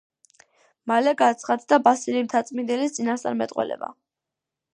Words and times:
მალე 0.91 1.13
გაცხადდა 1.19 1.79
ბასილი 1.89 2.25
მთაწმინდელის 2.29 2.97
წინასწარმეტყველება. 2.97 3.93